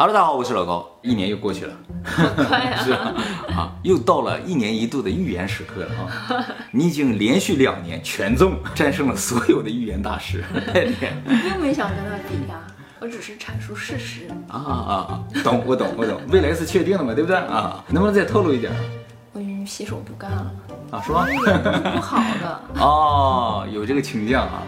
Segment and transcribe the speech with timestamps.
[0.00, 0.88] Hello，大家好，我是老高。
[1.02, 1.72] 一年又过去了，
[2.46, 2.76] 快呀！
[2.86, 3.12] 是啊，
[3.50, 5.90] 啊，又到了一年一度的预言时刻了
[6.36, 6.46] 啊！
[6.70, 12.60] 你已经连续两年全中，战胜了所有的预言大师， 太厉害了我并没想跟他比呀，
[13.00, 14.28] 我只是阐述事实。
[14.46, 15.24] 啊啊啊！
[15.42, 17.84] 懂，我懂，我懂，未来是确定的嘛，对不对啊？
[17.88, 18.72] 能不能再透露一点
[19.32, 20.52] 我已经洗手不干了，
[20.92, 21.02] 啊？
[21.04, 21.26] 是吗？
[21.28, 22.60] 预言都是不好的。
[22.80, 24.62] 哦，有这个倾向啊？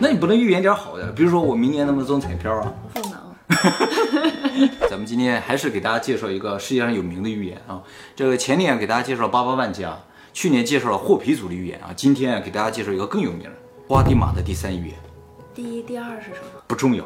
[0.00, 2.72] 那你不能预言点好的，比如说我明年能不能中彩票啊？
[2.94, 3.20] 不能。
[4.88, 7.82] 咱们今天还是给大家介绍一个世界上有名的预言啊。
[8.14, 9.98] 这个前年给大家介绍了八八万家，
[10.32, 11.90] 去年介绍了霍皮族的预言啊。
[11.96, 13.50] 今天给大家介绍一个更有名的
[13.88, 14.96] 花地玛的第三预言，
[15.54, 16.62] 第一、第二是什么？
[16.66, 17.04] 不重要。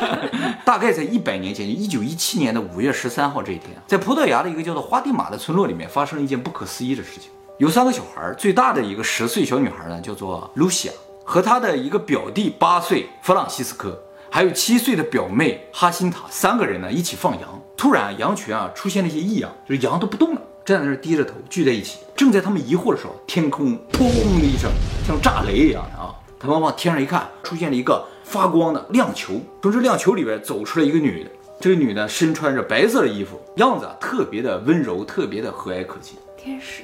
[0.64, 7.30] 大概在一百年前，就一九一七年的五月十三号这一天，在葡萄牙的一个叫做花地玛的村落里面，发生了一件不可思议的事情。
[7.58, 10.94] 有三个小孩，最大的一个十岁小女孩呢，叫做露西亚，
[11.24, 13.96] 和她的一个表弟八岁弗朗西斯科。
[14.34, 17.62] 还有七岁的表妹哈辛塔，三个人呢一起放羊。
[17.76, 22.00] 突然，羊群啊出现了一些异样，就是羊都不动了，站在那儿低着头聚在一起。
[22.16, 24.00] 正在他们疑惑的时候，天空砰
[24.40, 24.72] 的一声，
[25.06, 26.12] 像炸雷一样的啊！
[26.40, 29.40] 他们往天上一看，出现了一个发光的亮球。
[29.62, 31.30] 从这亮球里边走出来一个女的，
[31.60, 36.18] 这个女的身穿着白色的衣服，样子啊特别的温柔，特别的和蔼可亲。
[36.36, 36.82] 天使。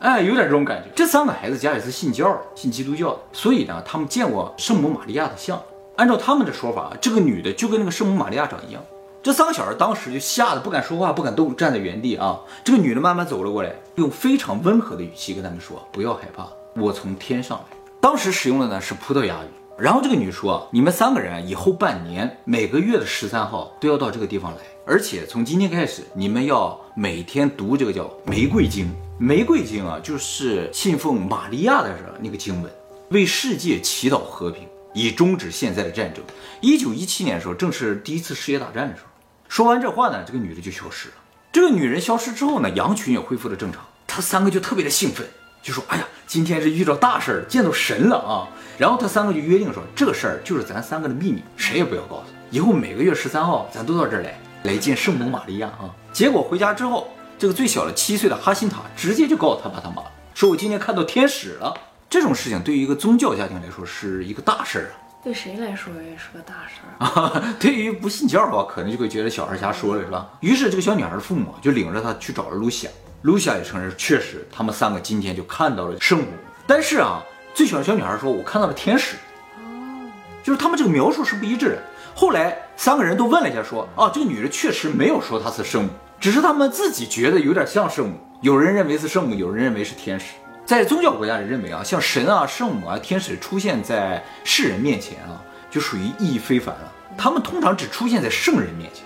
[0.00, 0.90] 哎，有点这种感觉。
[0.96, 5.62] 这三个孩子家里是信教，信基督教的，所以呢，他们见过圣母玛利亚的像。
[5.98, 8.80] 按照他们的说法，这个女的就跟那个圣母玛利亚长一样。
[9.20, 12.38] 这三个小孩当时就吓得不敢说话，不敢动，站在原地啊。
[12.62, 16.46] 这个女的慢慢走了过来，用非常温和的语气跟他们说：“不要害怕，
[16.80, 19.48] 我从天上来。”当时使用的呢是葡萄牙语。
[19.76, 28.88] 然后这个女说：“你们三个人以后半年每个月的十三号都要到这个地方来，而且从今天开始，你们要每天读这个叫玫瑰经。
[29.18, 32.72] 玫瑰经啊，就是信奉玛利亚的那个经文，
[33.08, 34.62] 为世界祈祷和平。”
[34.98, 36.22] 以终止现在的战争。
[36.60, 39.08] 一九一七年的时候，正是第一次世界大战的时候。
[39.48, 41.14] 说完这话呢，这个女的就消失了。
[41.50, 43.82] 这个女人消失之后呢，羊群也恢复了正常。
[44.06, 45.26] 他三个就特别的兴奋，
[45.62, 48.48] 就说：“哎呀，今天是遇到大事儿，见到神了啊！”
[48.78, 52.24] 然后他三个就约定说：“这个事儿就是咱三个的秘密，谁也不要告诉。
[52.50, 57.08] 以后每个月十三号，咱都到这儿来，来见圣母玛利亚啊。”结果回家之后，
[57.38, 61.74] 这个最小的七岁的哈辛塔直接就告诉他爸他妈了，说：“我今天看到天使了。”
[62.10, 67.42] 这种事情对于一个宗教家庭来说是一个大事儿啊，对谁来说也是个大事儿啊。
[67.60, 70.26] 对于不信教的话，可能就会觉得小孩瞎说了，是吧？
[70.40, 72.92] 于是这个小女孩的父母就领着她去找了露西亚，
[73.22, 76.26] 露西亚也承认，确实他们三个今天就看到了圣母。
[76.66, 79.16] 但是啊，最小的小女孩说：“我看到了天使。”
[79.60, 80.08] 哦，
[80.42, 81.78] 就是他们这个描述是不一致的。
[82.14, 88.18] 后来三个人都问了一下，说：“啊，这个女人确实没有说她是圣母，只是他们自己觉得有点像圣母。
[88.40, 90.26] 有人认为是圣母，有人认为是天使。”
[90.68, 96.92] 在宗教国家里认为啊，像神啊、圣母啊、天使出现在世人面前啊，就属于意义非凡了。
[97.16, 99.02] 他们通常只出现在圣人面前，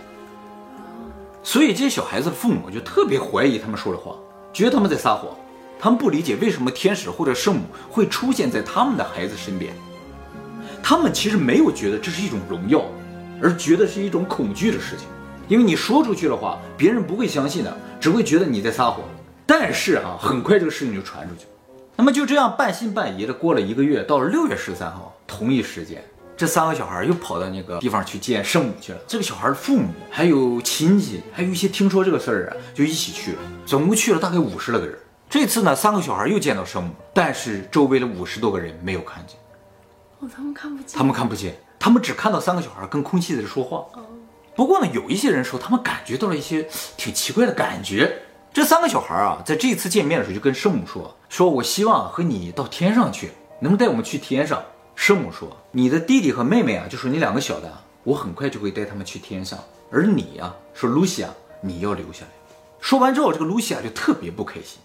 [1.45, 4.17] 所以这些小孩子的父母就特别怀疑他们说的话，
[4.53, 5.31] 觉得他们在撒谎。
[5.79, 9.73] 他们不理解为什么天使或者圣母会出现在他们的孩子身边。
[10.83, 12.83] 他们其实没有觉得这是一种荣耀，
[13.41, 15.07] 而觉得是一种恐惧的事情。
[15.47, 18.99] 因为你说出去的话，别人不会相信的，只会觉得你在撒谎。
[19.45, 21.47] 但是啊，很快这个事情就传出去。
[22.03, 26.03] 那么就这样半信半疑的过了一个月，到了六月十三号同一时间，
[26.37, 28.99] 这三个小孩又跑到那个地方去见圣母去了。
[29.07, 33.39] 这个小孩的父母还有亲戚，还有一些听说这个事儿啊，就一起去了。
[33.65, 34.99] 总共去了大概五十来个人。
[35.31, 39.39] 这次呢，三个小孩又见到圣母，但是周围的五十多个人没有看见。
[40.19, 40.99] 哦，他们看不见。
[40.99, 43.85] 他们看不见，他们只看到三个小孩跟空气在说话。
[44.57, 48.23] 不过呢，有一些人说他们感觉到了一些挺奇怪的感觉。
[48.55, 53.31] 这三个小孩啊，在这一次见面的时候就跟圣母说：“说我希望和你到天上去，
[53.61, 54.63] 能不能带我们去天上？”
[54.95, 57.73] 圣母说：“你的弟弟和妹妹啊，就说你两个小的，
[58.05, 59.59] 我很快就会带他们去天上。
[59.91, 61.31] 而你呀，说露西亚，
[61.63, 62.31] 你要留下来。”
[62.79, 64.79] 说完之后，这个露西亚就特别不开心。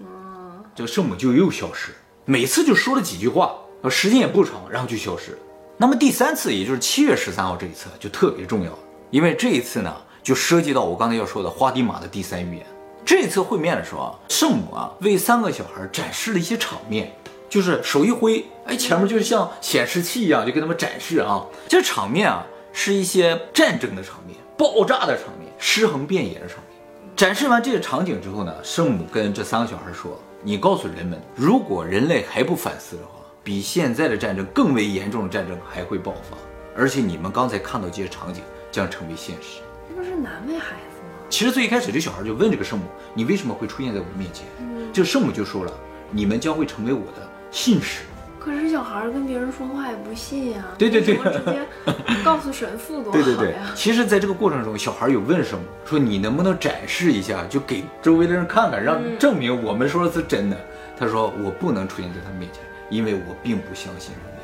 [0.00, 1.92] 嗯，这个圣母就又消失，
[2.24, 3.54] 每次就说了几句话，
[3.88, 5.38] 时间也不长，然后就消失了。
[5.76, 8.76] 那么第三次，也就是七月十三号这一次就特别重要，
[9.12, 12.66] 因为这一次呢，就涉及到我刚才要说的花迪玛的第三预言。
[13.08, 17.10] 这次会面的时候啊，圣母啊为三个小孩展示了一些场面，
[17.48, 21.42] 就是手一挥，哎，前面就是像显示器一样，就给他们展示啊。
[21.66, 27.16] 这场面啊是一些战争的场面、爆炸的场面、尸横遍野的场面。
[27.16, 36.36] 展示完这些场景之后呢，圣母跟这三个小孩说：“你告诉人们，如果人类还不反思的话，比现在的战争更为严重的战争还会爆发，
[36.76, 40.87] 而且你们刚才看到这些场景将成为现实。”这不是难为孩子。
[41.28, 44.46] 其实最一开始，这小孩就问这个圣母：“你为什么会出现在我面前？”
[44.92, 45.72] 这个圣母就说了
[46.10, 48.02] ：“你们将会成为我的信使，
[48.40, 51.66] 可是小孩跟别人说话也不信呀、对对对直接
[52.24, 53.24] 告诉神父多好呀。
[53.24, 60.56] 对对对，其实，在这个过程中，小孩有问圣母说：“你能不能展示一下，就给周围的人看看，让证明我们说的是真的？”
[60.98, 64.42] 他说：“我不能出现在他面前，因为我并不相信人类。”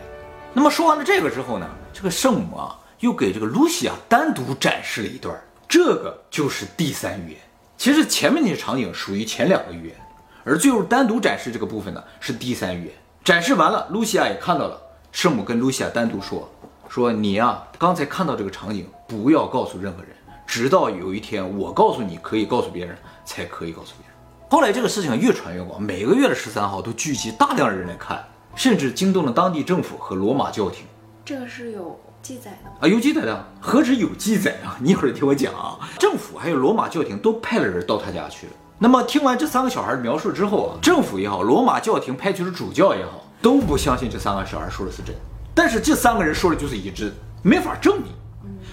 [0.53, 5.35] 那么说完了这个之后呢，这个圣母啊，又给这个露西亚单独展示了一段，
[5.75, 7.41] 这个就是第三预言。
[7.77, 9.97] 其实前面那些场景属于前两个预言，
[10.45, 12.95] 而最后单独展示这个部分呢是第三预言。
[13.25, 14.81] 展示完了，露西亚也看到了，
[15.11, 16.49] 圣母跟露西亚单独说
[16.89, 20.11] ：“说你呀、刚才看到这个场景，不要告诉任何人，
[20.47, 24.17] 直到有一天我告诉你可以告诉别人，才可以告诉别人。”
[24.49, 28.25] 后来这个事情越传越广，每个月的十三号都聚集大量人来看，
[28.55, 30.87] 甚至惊动了当地政府和罗马教廷。
[31.25, 32.71] 这个是有记载的。
[32.81, 34.77] 啊，有记载的，何止有记载啊！
[34.81, 35.79] 你一会儿听我讲啊。
[35.99, 38.53] 政府还有罗马教廷都派了人到他家去了。
[38.79, 45.15] 那么听完这三个小孩的描述之后啊，政府也好，罗马教廷派去的主教也好，都不相信这三个小孩说的是真。
[45.55, 47.13] 但是这三个人说的就是一致，
[47.43, 48.11] 没法证明。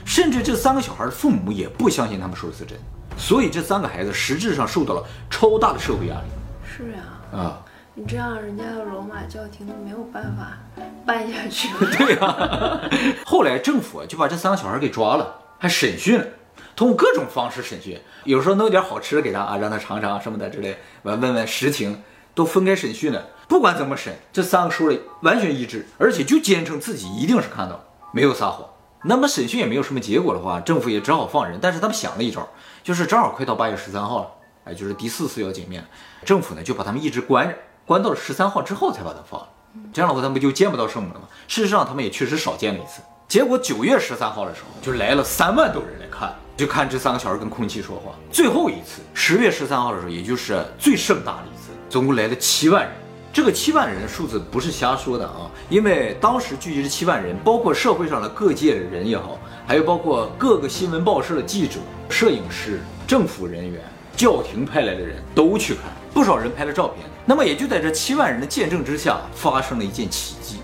[0.06, 2.78] 甚至这三个小孩的父母也不相信他们说的是真，
[3.18, 6.28] 所以这三个孩子实质上受到了超大的社会压力
[6.66, 7.62] 是呀、啊。
[7.94, 10.58] 你这样人家的罗马教廷都没有办法
[11.06, 11.92] 办下去了。
[11.98, 12.90] 对呀、
[13.26, 16.26] 后来政府就把这三个小孩给抓了，还审讯了，
[16.74, 22.02] 通过各种方式审讯，有时候弄点好吃的给他啊，让他尝尝什么的之类，完问问实情，
[22.34, 23.28] 都分开审讯了。
[23.50, 27.84] 不管怎么审，这三个说的完全一致，而且就坚称自己一定是看到了，
[28.14, 28.66] 没有撒谎。
[29.04, 31.60] 那么审讯也没有什么结果的话，政府也只好放人。
[31.62, 32.48] 但是他们想了一招，
[32.84, 34.28] 就是正好快到八月十三号了，
[34.64, 35.84] 哎，就是第四次要见面，
[36.24, 37.56] 政府呢就把他们一直关着，
[37.92, 39.48] 关到了十三号之后才把他放了。
[39.92, 41.28] 这样的话，他们就见不到圣母了嘛。
[41.46, 43.02] 事实上，他们也确实少见了一次。
[43.28, 48.14] 结果九月十三号的时候，就来了三万多人来看，就看这三个小孩跟空气说话。
[48.32, 52.94] 最后一次，十月十三号的时候，也就是最盛大的一次，总共来了七万人。
[53.34, 59.38] 这个七万人数字不是瞎说的啊，因为当时聚集这七万人，包括社会上的各界的人也好，
[59.68, 61.80] 还有包括各个新闻报社的记者、
[62.10, 63.82] 摄影师、政府人员、
[64.16, 67.06] 教廷派来的人都去看，不少人拍了照片。
[67.26, 70.58] 那么也就在这七万人的见证之下，发生了一件奇迹。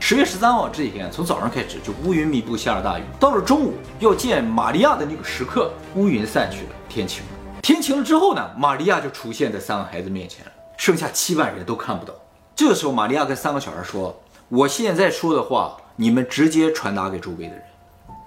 [0.00, 3.02] 十月十三号这一天，从早上开始就乌云密布，下了大雨。
[3.18, 7.60] 到了中午要见玛利亚的那个时刻，乌云散去了，天晴了。
[7.60, 12.14] 天晴了之后呢，玛利亚就出现在三个孩子面前了，剩下七万人都看不到。
[12.54, 17.62] 这个时候，玛利亚跟三个小孩说：“我现在说的话，你们直接传达给周围的人。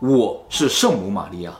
[0.01, 1.51] 我是圣母玛利亚。”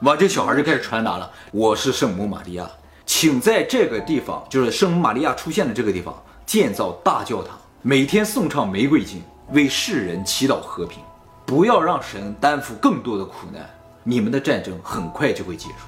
[0.00, 2.68] 完，这小孩就开始传达了：“我是圣母玛利亚，
[3.08, 6.14] 请在这个地方，就是圣母玛利亚出现的这个地方，
[6.44, 9.22] 建造大教堂，每天颂唱玫瑰经，
[9.52, 11.02] 为世人祈祷和平，
[11.46, 13.66] 不要让神担负更多的苦难。
[14.04, 15.86] 你们的战争很快就会结束。”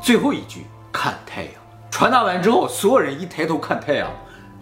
[0.00, 1.52] 最后一句，看太阳。
[1.90, 4.08] 传达完之后，所有人一抬头看太阳，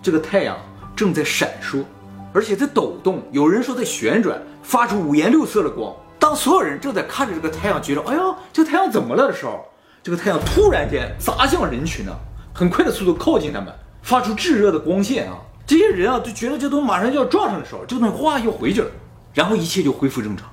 [0.03, 0.57] 这个太阳
[0.97, 1.85] 正在闪烁，
[2.33, 5.95] 而且在抖动，有人说在旋转，发出五颜六色的光。
[6.19, 9.63] 当所有人正在看着这个太阳，觉得哎呀，这太阳怎么了的时候，
[10.09, 12.19] 这个太阳突然间砸向人群呢、
[12.55, 13.71] 很快的速度靠近他们，
[14.01, 15.37] 发出炙热的光线啊！
[15.67, 18.91] 这些人啊，就觉得这东西马上就要撞上的时候，这个东西哗又回去了，
[19.35, 20.49] 然后一切就恢复正常。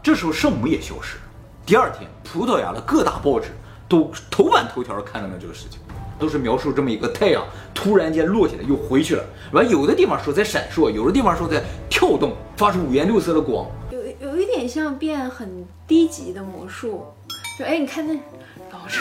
[0.00, 1.22] 这时候圣母也消失了。
[1.66, 3.48] 第二天，葡萄牙的各大报纸
[3.88, 5.80] 都头版头条看到了这个事情，
[6.16, 9.24] 都是描述这么一个太阳突然间落下来又回去了。
[9.50, 13.66] 完，有的地方说在闪烁，有的地方说在跳动，发出五颜六色的光。
[13.90, 17.04] 有有一点像变很低级的魔术，
[17.58, 18.14] 就哎，你看那
[18.80, 19.00] 老师，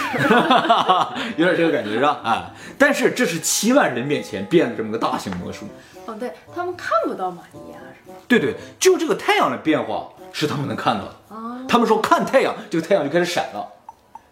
[1.37, 2.19] 有点这个感觉是吧？
[2.23, 5.65] 啊，但是这是七万人面前变的这么个大型魔术。
[6.05, 8.17] 哦，对他们看不到玛利亚是吧？
[8.27, 11.35] 对对，就这个太阳的变化是他们能看到的。
[11.35, 13.67] 啊，他们说看太阳，这个太阳就开始闪了，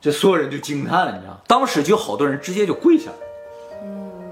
[0.01, 1.39] 这所有人就惊叹了，你知道？
[1.47, 3.17] 当时就有好多人直接就跪下了，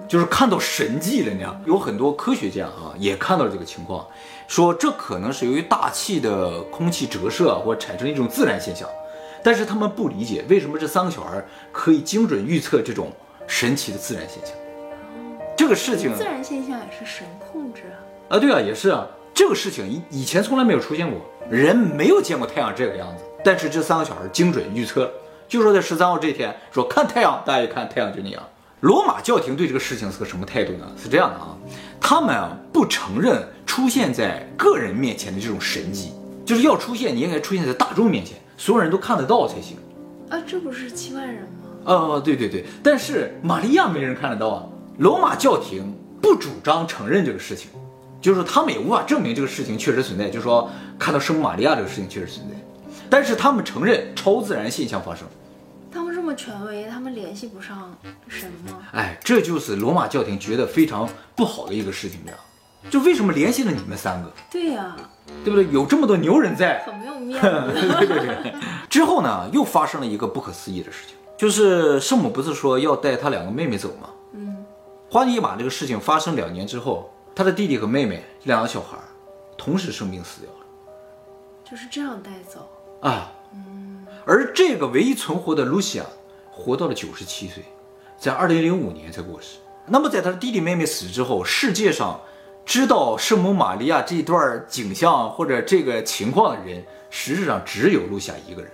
[0.07, 1.55] 就是看到神迹了，你知道？
[1.65, 4.05] 有很多科学家啊也看到了这个情况，
[4.47, 8.89] 说这可能是由于大气的空气折射啊或产生一种自然现象，
[9.45, 11.39] 但是他们不理解为什么这三个小孩
[11.71, 13.13] 可以精准预测这种
[13.45, 14.55] 神奇的自然现象。
[15.55, 18.35] 这个事情自然现象也是神控制啊。
[18.35, 23.23] 啊，对啊，也是啊，这个事情以以前从来没有出现过，人没有见过太阳这个样子。
[23.43, 25.11] 但是这三个小孩精准预测了，
[25.47, 28.41] 就说在十三号这天说看太阳，大家一看太阳就那样。
[28.79, 30.91] 罗马教廷对这个事情是个什么态度呢？
[30.97, 31.55] 是这样的啊，
[32.01, 39.77] 他们啊不承认出现在个人面前的这种神迹，就是要出现，你应该出现在大众面前，所有人都看得到才行。
[40.29, 41.49] 啊，这不是七万人吗？
[41.85, 44.65] 哦，对对对，但是玛利亚没人看得到啊。
[44.97, 47.69] 罗马教廷不主张承认这个事情，
[48.21, 52.55] 就是说他们也无法证明这个事情确实存在，就是说看到圣母玛利亚这个事情确实存在，
[53.09, 55.27] 但是他们承认超自然现象发生。
[55.91, 57.95] 他们这么权威，他们联系不上
[58.27, 58.79] 神吗？
[58.93, 62.39] 哎，这就是罗马教廷觉得非常不好的一个事情，这样，
[62.89, 64.95] 就为什么联系了你们三个，对呀、
[65.43, 65.67] 对不对？
[65.71, 67.49] 有这么多牛人在，很没有面子。
[67.99, 68.55] 对对对。
[68.89, 74.09] 之后呢，又发生了一个不可思议的事情，就是圣母不是说要带她两个妹妹走吗？
[74.33, 74.65] 嗯，
[75.09, 78.97] 花尼玛这个事情发生两年之后，她的弟弟和妹妹两个小孩
[79.57, 80.65] 同时生病死掉了
[81.69, 82.69] 就是这样带走。
[83.01, 83.31] 啊。
[83.53, 86.05] 嗯而这个唯一存活的露西亚
[86.49, 87.63] 活到了九十七岁，
[88.17, 89.57] 在二零零五年才过世。
[89.85, 92.19] 那么在他的弟弟妹妹死之后，世界上
[92.65, 98.71] 知道圣母玛利亚这段景象或者这个情况的人，实质上只有露西亚一个人。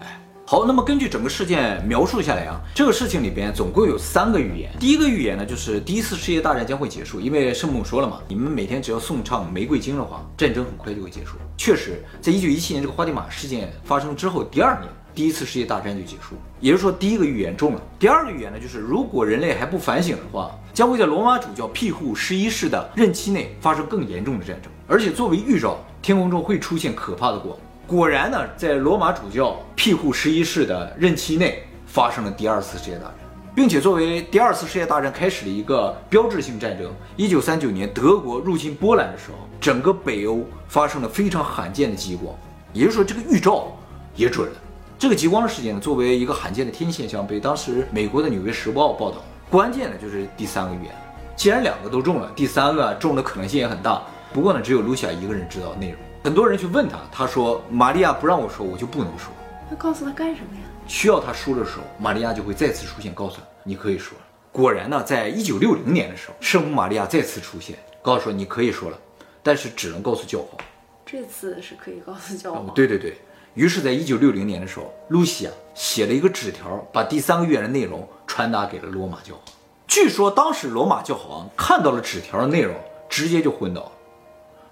[0.00, 4.70] 哎，好，那么根据整个事件描述下来啊，这个事情里边总共有三个预言。
[4.78, 11.36] 第一个预言呢，就是第一次世界大战将会结束，因为圣母说了嘛，你们每天只要诵唱玫瑰经的话，战争很快就会结束。
[11.56, 17.80] 确实，在一九一七年这个花地玛事件发生之后，第二年第一次世界大战就结束，也就是说第一个预言中了。
[17.98, 27.56] 第二个预言呢，就是如果人类还不反省的话，将会在罗马主教庇护十一世的任期内发生更严重的战争，而且作为预兆，天空中会出现可怕的光。
[27.86, 33.14] 果然呢，在罗马主教庇护十一世的任期内发生了第二次世界大战。
[33.54, 42.34] 并且作为第二次世界大战开始的一个标志性战争，一九三九年德国入侵波兰的时候，整个北欧发生了非常罕见的极光，
[42.72, 43.68] 也就是说这个预兆
[44.16, 44.56] 也准了。
[45.04, 49.22] 这个极光的事件呢，作为一个罕见的天现象，被当时美国的《纽约时报》报道。
[49.50, 50.94] 关键的就是第三个预言，
[51.36, 54.02] 既然两个都中了，第三个中的可能性也很大。
[54.32, 55.98] 不过呢，只有露西亚一个人知道内容。
[56.22, 59.30] 很多人去问他，他说：“玛利亚不让我说，我就不能说。”
[59.68, 60.62] 那告诉他干什么呀？
[60.86, 64.24] 需要他说的时候，玛利亚就会再次出现，告诉他你可以说了。
[64.52, 68.98] 果然呢，在一九六零年的时候，圣母玛利亚再次出现，告诉说你可以说了，
[69.42, 70.58] 但是只能告诉教皇。
[71.04, 73.14] 这次是可以告诉教哦皇。，对对对。
[73.54, 79.42] 于是，在一九六零年的时候，露西啊写了一个纸条，把第三个预言的内容传达给了罗马教皇。
[79.86, 82.74] 据说当时罗马教皇看到了纸条的内容，
[83.08, 83.92] 直接就昏倒了，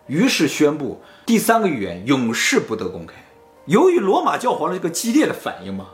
[0.09, 3.15] 于是宣布第三个预言永世不得公开。
[3.67, 5.91] 由于罗马教皇的这个激烈的反应嘛，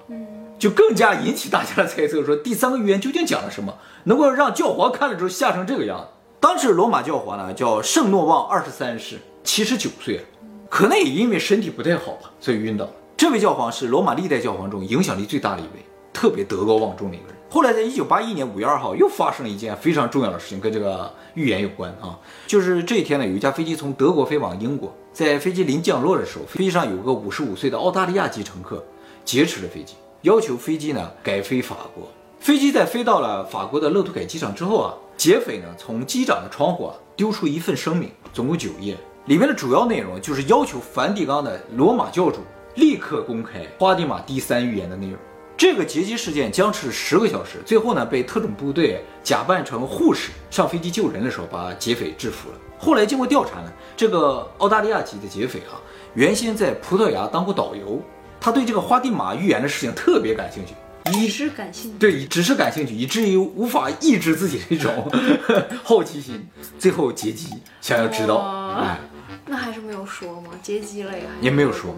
[0.59, 6.07] 就更加引起大家的猜测，说第三个预言究竟讲了什么，能够让教皇看了之后吓成这个样子。
[6.40, 10.23] 当时罗马教皇呢叫圣诺旺二十三世，七十九岁了，
[10.68, 12.92] 可能也因为身体不太好吧，所以晕倒了。
[13.16, 17.37] 这位教皇是罗马历代教皇中影响力最大的一位，特别德高望重的一个人。
[17.50, 28.84] 后来在一九八一年五月二号又发生了一件非常重要的事情，跟这个预言有关啊，就是这一天呢，有一架飞机从德国飞往英国，在飞机临降落的时候，飞机上有个五十五岁的澳大利亚籍乘客
[29.25, 32.06] 劫持了飞机，要求飞机呢改飞法国。
[32.38, 38.96] 飞机在飞到了法国的勒图凯机场之后啊，劫匪呢从机长的窗户啊丢出一份声明，总共九页，
[39.28, 42.38] 里面的主要内容就是要求梵蒂冈的罗马教主
[42.76, 45.18] 立刻公开花地玛第三预言的内容。
[45.54, 52.56] 这个劫机事件僵持十个小时，最后呢被特种部队假扮成护士上飞机救人的时候，把劫匪制服了。
[52.78, 55.76] 后来经过调查呢，这个澳大利亚籍的劫匪啊，
[56.14, 58.00] 原先在葡萄牙当过导游，
[58.40, 60.75] 他对这个花地玛预言的事情特别感兴趣，
[61.12, 61.99] 只是感兴趣。
[61.99, 65.11] 对，只是感兴趣，以至于无法抑制自己的一种
[65.85, 68.37] 好奇心，最后劫机，想要知道。
[68.37, 69.00] 哇哎，
[69.49, 70.50] 那还是没有说吗？
[70.62, 71.95] 劫机了呀也没有说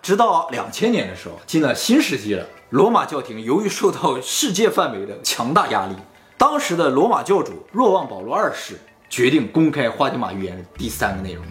[0.00, 5.96] 直到两千年的时候，进了新世纪了，罗马教廷由于受到世界范围的强大压力，
[6.36, 11.44] 当时的罗马教主若望保罗二世决定公开花地玛预言的第三个内容。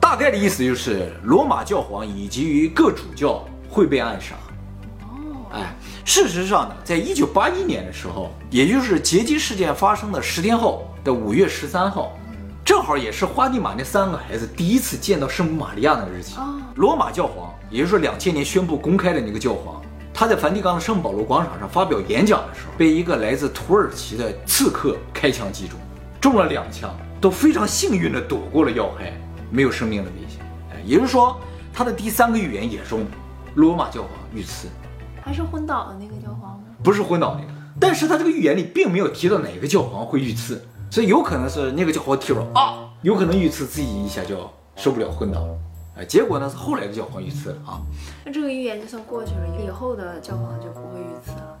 [0.00, 4.34] 大概的意思就是，罗马教皇以及于各主教会被暗杀。
[5.02, 12.17] 哦哎，事实上呢，在一九八一年的时候，也就是劫机事件发生的十天后的五月十三号，
[12.78, 16.36] 正好也是花地玛那三个孩子第一次见到圣母玛利亚那个日期。
[16.36, 19.82] 哦罗马教皇，也就是说两千年宣布公开的那个教皇，
[20.14, 25.76] 他在梵蒂冈的圣保罗广场上发表演讲的时候，被一个来自土耳其的刺客开枪击中，
[26.20, 29.12] 中了两枪，都非常幸运的躲过了要害，
[29.50, 30.40] 没有生命的危险。
[30.72, 31.36] 哎，也就是说，
[31.74, 33.04] 他的第三个预言也中，
[33.56, 34.68] 罗马教皇遇刺。
[35.20, 36.64] 还是昏倒的那个教皇吗？
[36.84, 45.58] 不是昏倒那个，但是他这个预言里并没有提到哪个教皇会遇刺，所以有可能是那个教皇提了啊，有可能遇刺自己一下就受不了昏倒了，
[45.98, 47.80] 哎，结果呢是后来的教皇遇刺了啊，
[48.24, 51.58] 那这个预言就算过去了，以后的教皇就不会遇刺了。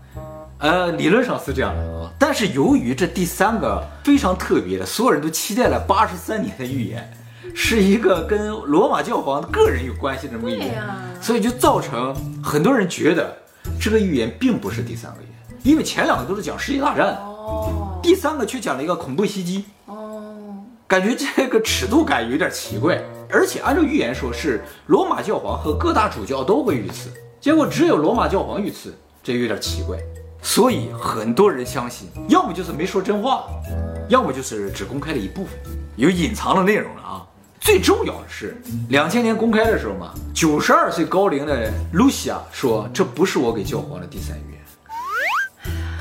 [0.58, 7.12] 呃，理论上是这样的啊，但是由于这第三个非常特别的，所有人都期待了八十三年的预言，
[7.54, 10.82] 是一个跟罗马教皇个人有关系的这么预言，
[11.20, 13.36] 所以就造成很多人觉得
[13.78, 17.18] 这个预言并不是第三个预言，因为前两个都是讲世界大战。
[17.48, 23.02] 哦第三个却讲了一个恐怖袭击，哦，感觉这个尺度感有点奇怪。
[23.30, 29.98] 而且按照预言说是罗马教皇和各大主教都会遇刺，结果只有罗马教皇遇刺，这有点奇怪。
[30.40, 33.44] 所以很多人相信，要么就是没说真话，
[34.08, 35.52] 要么就是只公开了一部分。
[35.96, 37.26] 有隐藏的内容了啊。
[37.60, 38.56] 最重要的是，
[38.88, 44.57] 两千年公开的时候嘛，九十二岁高龄的露西亚说：“这不是我给教皇的第三预言。”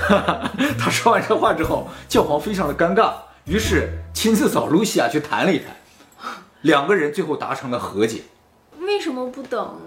[0.79, 3.13] 他说完这话之后，教皇非常的尴尬，
[3.45, 5.75] 于是亲自找露西亚去谈了一谈，
[6.61, 8.21] 两个人最后达成了和解。
[8.79, 9.79] 为什么不等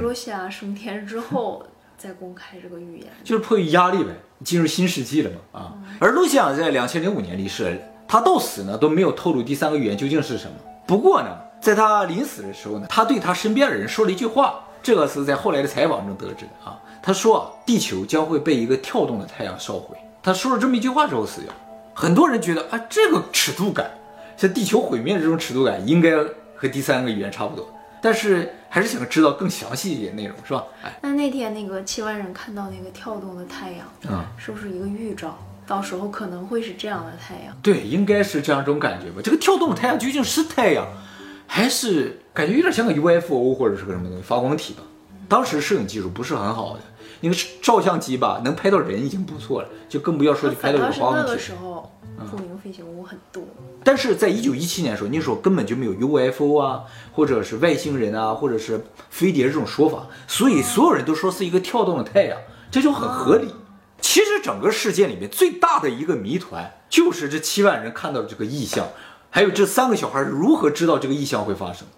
[0.00, 1.64] 露西亚升天之后
[1.96, 3.08] 再公开这个预言？
[3.22, 4.10] 就是迫于压力呗，
[4.44, 5.74] 进入新世纪了嘛啊。
[6.00, 7.78] 而露西亚在两千零五年离世了，
[8.08, 10.54] 他到死呢都没有透露第三个预言究竟是什么。
[10.86, 11.28] 不过呢，
[11.60, 16.78] 在他临死的时候呢，他对他身边的人说了一句话，这个是在后来的采访中得知的啊。
[17.02, 19.96] 他说啊，地球将会被一个跳动的太阳烧毁。
[20.22, 21.52] 他说了这么一句话之后死掉。
[21.94, 23.90] 很多人觉得啊，这个尺度感，
[24.36, 26.12] 像地球毁灭的这种尺度感，应该
[26.54, 27.68] 和第三个预言差不多。
[28.00, 30.64] 但是还是想知道更详细一点内容，是吧？
[30.82, 35.38] 哎，那那天那个七万人看到那个跳动的太阳，嗯，是不是一个预兆？
[35.64, 37.56] 到时候可能会是这样的太阳。
[37.62, 39.20] 对，应该是这样一种感觉吧。
[39.22, 40.84] 这个跳动的太阳究竟是太阳，
[41.54, 44.82] 还是感觉有点像个 UFO 或者是个什么东西发光体吧？
[45.28, 46.80] 当时摄影技术不是很好的，
[47.20, 51.38] 那个照相机吧能拍到人已经不错了，就更不要说去拍到这个发那个。
[51.38, 51.92] 时候
[52.30, 53.44] 不明飞行物很多，
[53.84, 62.38] 但是在一九一七年的时候，那时候根本就没有 UFO 啊，或者是外星人啊，或者是飞碟这种说法，所以所有人都说是一个跳动的太阳，
[62.70, 63.48] 这就很合理。
[64.00, 68.88] 其实整个事件里面最大的一个谜团，就是这七万人看到的这个异象，
[69.34, 71.88] 还有这三个小孩如何知道这个异象会发生。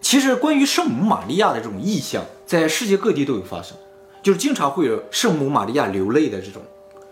[0.00, 3.76] 其实关于圣母玛利亚的这种异象，在世界各地都有发生，
[4.22, 6.62] 就是经常会有圣母玛利亚流泪的这种。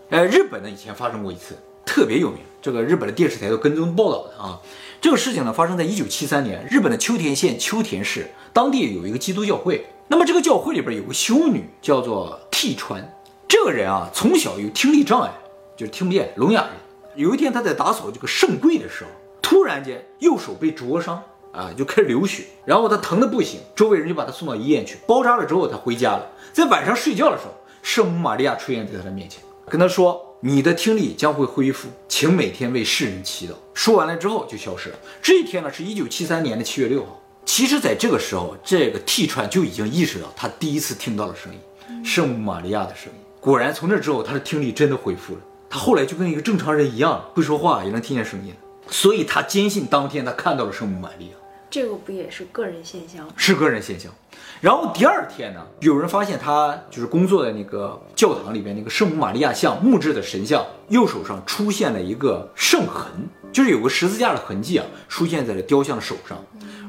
[0.09, 4.59] 呃，日本呢以前发生过一次，特别有名，这个日本的电视台都跟踪报道的啊。
[4.99, 13.07] 这个事情呢发生在一九七三年，日本的秋田县秋田市，当地有一个基督教会，那么这个教会里边有个修女叫做替川，
[13.47, 15.31] 这个人啊从小有听力障碍，
[15.77, 16.71] 就是听不见，聋哑人。
[17.15, 19.09] 有一天他在打扫这个圣柜的时候，
[19.41, 21.21] 突然间右手被灼伤。
[21.53, 26.25] 啊，就开始流血，然后他疼的不行，周围人就把他送到医院去包扎了之后，他回家了。
[26.53, 34.95] 在晚上睡觉的时候，圣母玛利亚出现在他的面前，跟他说：“你的听力将会恢复，请每天为世人祈祷。”说完了之后就消失了。
[35.21, 37.21] 这一天呢，是一九七三年的七月六号。
[37.43, 41.59] 其实，在这个时候，这个替川就已经意识到他第一次听到了声音，
[42.05, 43.19] 圣母玛利亚的声音。
[43.41, 45.41] 果然，从那之后，他的听力真的恢复了。
[45.69, 48.53] 他后来就跟一个正常人一样，会说话，也能听见声音。
[48.91, 51.31] 所以他坚信当天他看到了圣母玛利亚。
[51.71, 53.33] 这个不也是个人现象吗？
[53.37, 54.11] 是个人现象。
[54.59, 63.09] 然后第二天呢，有人发现他就是工作的那个教堂里边那个圣母玛利亚像木质的神像右手上出现了一个圣痕，
[63.53, 66.37] 就是有个十字架的痕迹啊，出现在了雕像的手上，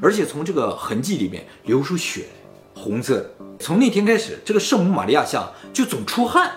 [0.01, 2.25] 而且从这个痕迹里面流出血
[2.75, 3.29] 来，红色的。
[3.57, 6.51] 从那天开始，这个圣母玛利亚像就总出汗，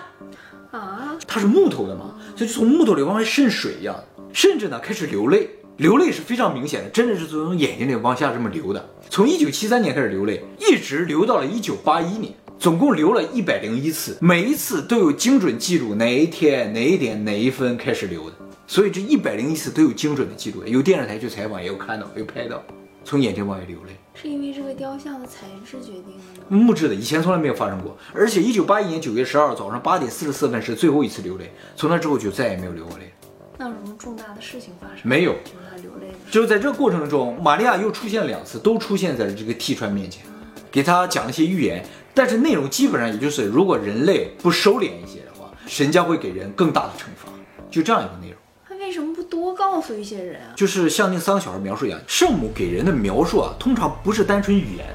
[0.71, 3.95] 啊，它是木头的嘛，所以就从木头里往外渗水一样，
[4.37, 5.49] 甚至呢开始流泪。
[5.77, 8.87] 流泪是非常明显的，真的是从眼睛里往下这么流的。
[9.09, 18.35] 从一九七三年开始流泪，一直流到了一九八一年，总共流了一百零一次，每一次都有精准记录哪一天哪一点哪一分开始流的，
[18.67, 22.63] 所以这一百零一次都有精准的记录，有电视台去采访，也有看到，有拍到，
[23.03, 23.95] 从眼睛往外流泪。
[24.13, 26.45] 是因为这个雕像的材质决定的吗？
[26.49, 33.11] 木质的，以前从来没有发生过，而且一九八一年九月十二号早上八点四十四分是最后一次流泪，从那之后就再也没有流过泪。
[33.59, 34.99] 那有什么重大的事情发生？
[35.03, 36.17] 没有，就是他流泪了。
[36.29, 40.23] 就是在这个过程中，玛利亚又出现了两次，都出现在了这个替川面前，
[40.71, 47.31] 给他讲了一些预言，但是内容基本上也就是，如果人类不收敛一些的话，神将会给人更大的惩罚，
[47.71, 48.37] 就这样一个内容。
[48.67, 50.53] 他为什么不多告诉一些人啊？
[50.55, 54.85] 就是像那三个小孩描述一样，圣母给人的描述啊，通常不是单纯语言，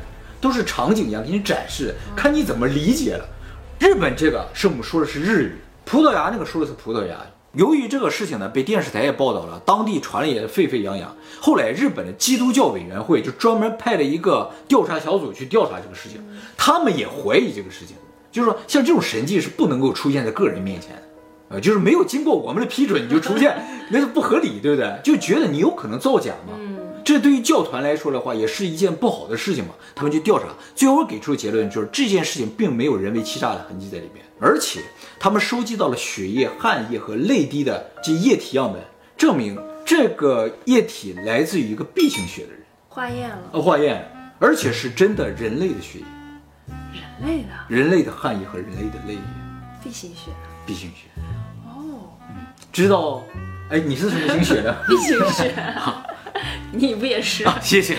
[0.40, 3.28] 都是场景一样给你展示，看你怎么理解了。
[3.80, 7.28] 日本这个圣母说的是日语，葡萄牙那个说的是葡萄牙语。
[7.54, 11.14] 由于这个事情呢，被电视台也报道了，当地传的也沸沸扬扬。
[11.38, 16.18] 后来，日本的基督教委员会就专门派了一个调查小组去调查这个事情，
[16.56, 17.94] 他们也怀疑这个事情，
[18.30, 20.96] 就是说，像这种神迹是不能够出现在个人面前
[21.50, 23.54] 啊，就是没有经过我们的批准你就出现，
[23.92, 24.90] 那是不合理，对不对？
[25.04, 26.54] 就觉得你有可能造假嘛。
[27.04, 29.74] 这对于教团来说的话，也是一件不好的事情嘛。
[29.94, 34.80] 他们就调查，最后给出的结论就是这件事情并没有人为欺诈的痕迹在里面，而且
[35.18, 38.82] 他们收集到了血液、汗液和泪滴的这液体样本，
[39.16, 46.04] 证明这个液体来自于一个 B 型血的人，化验了呃，化验，而且是真的人类的血液、
[47.20, 49.20] 人类的人类的汗液和人类的泪液
[49.82, 50.30] B 型血。
[50.64, 51.08] ，B 型血。
[51.66, 52.08] 哦
[52.72, 53.22] 知道？
[53.70, 54.72] 哎，你是什么型血的？
[54.86, 55.54] B 型血，
[56.72, 57.98] 你不也是啊，谢谢。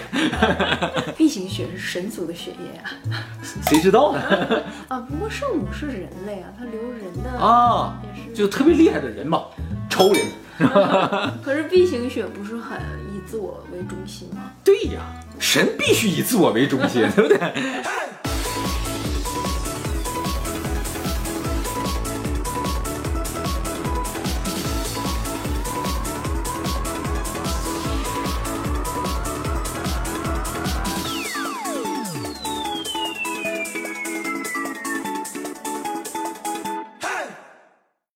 [1.18, 2.90] ？B 型血是神族的血液啊！
[3.68, 4.22] 谁知道呢？
[4.90, 8.34] 啊，不过圣母是人类啊，她留人的啊，也是。
[8.36, 9.44] 就特别厉害的人嘛，
[9.90, 10.26] 超人。
[11.44, 12.78] 可是 B 型血不是很
[13.14, 14.52] 以自我为中心吗？
[14.64, 15.02] 对呀，
[15.40, 17.40] 神必须以自我为中心，对不对？